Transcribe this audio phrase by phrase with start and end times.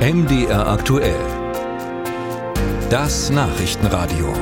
[0.00, 1.20] MDR aktuell.
[2.88, 4.32] Das Nachrichtenradio.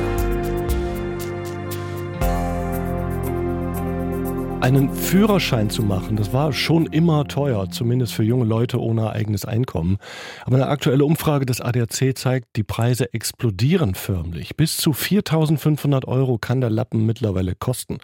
[4.61, 9.43] Einen Führerschein zu machen, das war schon immer teuer, zumindest für junge Leute ohne eigenes
[9.43, 9.97] Einkommen.
[10.45, 14.55] Aber eine aktuelle Umfrage des ADAC zeigt, die Preise explodieren förmlich.
[14.55, 17.97] Bis zu 4.500 Euro kann der Lappen mittlerweile kosten.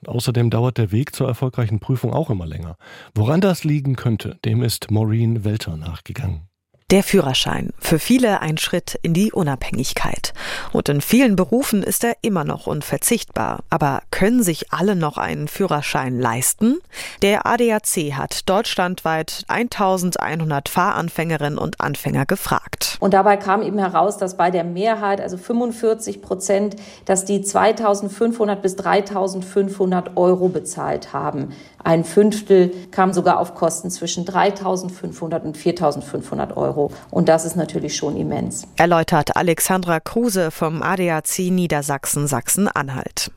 [0.00, 2.76] Und außerdem dauert der Weg zur erfolgreichen Prüfung auch immer länger.
[3.14, 6.48] Woran das liegen könnte, dem ist Maureen Welter nachgegangen.
[6.92, 7.70] Der Führerschein.
[7.80, 10.32] Für viele ein Schritt in die Unabhängigkeit.
[10.72, 13.64] Und in vielen Berufen ist er immer noch unverzichtbar.
[13.70, 16.78] Aber können sich alle noch einen Führerschein leisten?
[17.22, 22.98] Der ADAC hat deutschlandweit 1100 Fahranfängerinnen und Anfänger gefragt.
[23.00, 28.62] Und dabei kam eben heraus, dass bei der Mehrheit, also 45 Prozent, dass die 2500
[28.62, 31.48] bis 3500 Euro bezahlt haben.
[31.82, 36.75] Ein Fünftel kam sogar auf Kosten zwischen 3500 und 4500 Euro.
[36.76, 36.90] Euro.
[37.10, 38.66] Und das ist natürlich schon immens.
[38.76, 43.30] Erläutert Alexandra Kruse vom ADAC Niedersachsen Sachsen-Anhalt.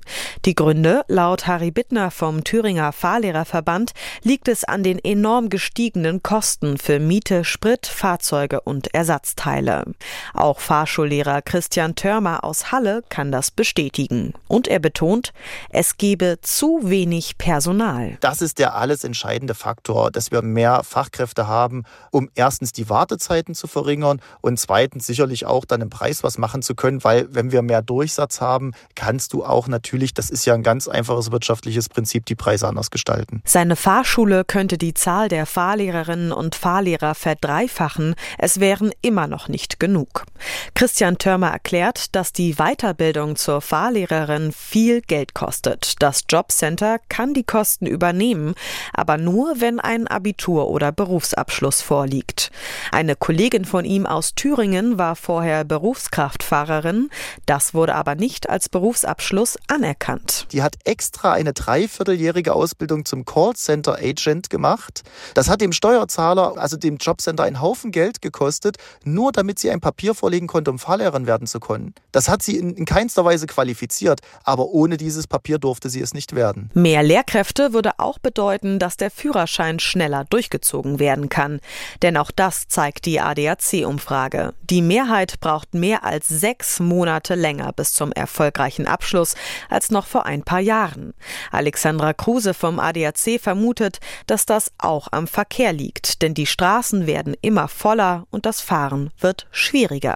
[0.45, 3.92] Die Gründe, laut Harry Bittner vom Thüringer Fahrlehrerverband,
[4.23, 9.86] liegt es an den enorm gestiegenen Kosten für Miete, Sprit, Fahrzeuge und Ersatzteile.
[10.34, 14.34] Auch Fahrschullehrer Christian Törmer aus Halle kann das bestätigen.
[14.48, 15.34] Und er betont,
[15.70, 18.17] es gebe zu wenig Personal.
[18.22, 23.29] Das ist der alles entscheidende Faktor, dass wir mehr Fachkräfte haben, um erstens die Wartezeit
[23.30, 27.28] Laufzeiten zu verringern und zweitens sicherlich auch dann im Preis was machen zu können, weil
[27.34, 31.32] wenn wir mehr Durchsatz haben, kannst du auch natürlich, das ist ja ein ganz einfaches
[31.32, 33.42] wirtschaftliches Prinzip, die Preise anders gestalten.
[33.46, 38.16] Seine Fahrschule könnte die Zahl der Fahrlehrerinnen und Fahrlehrer verdreifachen.
[38.38, 40.26] Es wären immer noch nicht genug.
[40.74, 46.02] Christian Törmer erklärt, dass die Weiterbildung zur Fahrlehrerin viel Geld kostet.
[46.02, 48.56] Das Jobcenter kann die Kosten übernehmen,
[48.94, 52.52] aber nur, wenn ein Abitur oder Berufsabschluss vorliegt.
[52.92, 57.09] Eine Kollegin von ihm aus Thüringen war vorher Berufskraftfahrerin.
[57.45, 60.48] Das wurde aber nicht als Berufsabschluss anerkannt.
[60.54, 65.04] Die hat extra eine dreivierteljährige Ausbildung zum Callcenter Agent gemacht.
[65.33, 69.82] Das hat dem Steuerzahler, also dem Jobcenter, einen Haufen Geld gekostet, nur damit sie ein
[69.82, 71.94] Papier vorlegen konnte, um Fahrlehrerin werden zu können.
[72.14, 76.14] Das hat sie in, in keinster Weise qualifiziert, aber ohne dieses Papier durfte sie es
[76.14, 76.71] nicht werden.
[76.73, 81.60] Mehr Lehrkräfte würde auch bedeuten, dass der Führerschein schneller durchgezogen werden kann.
[82.02, 84.53] Denn auch das zeigt die ADAC-Umfrage.
[84.70, 89.36] Die Mehrheit braucht mehr als sechs Monate länger bis zum erfolgreichen Abschluss
[89.70, 91.14] als noch vor ein paar Jahren.
[91.52, 97.36] Alexandra Kruse vom ADAC vermutet, dass das auch am Verkehr liegt, denn die Straßen werden
[97.42, 100.15] immer voller und das Fahren wird schwieriger.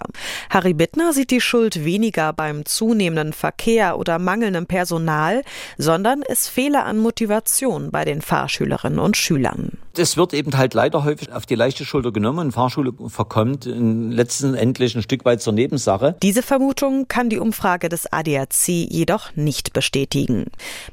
[0.49, 5.43] Harry Bittner sieht die Schuld weniger beim zunehmenden Verkehr oder mangelndem Personal,
[5.77, 9.77] sondern es fehle an Motivation bei den Fahrschülerinnen und Schülern.
[9.95, 12.51] Es wird eben halt leider häufig auf die leichte Schulter genommen.
[12.51, 16.15] Fahrschule verkommt letztendlich ein Stück weit zur Nebensache.
[16.23, 20.45] Diese Vermutung kann die Umfrage des ADAC jedoch nicht bestätigen.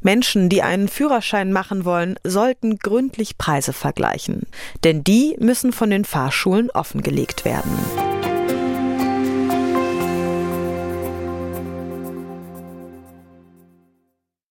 [0.02, 4.42] Menschen, die einen Führerschein machen wollen, sollten gründlich Preise vergleichen.
[4.84, 8.09] Denn die müssen von den Fahrschulen offengelegt werden.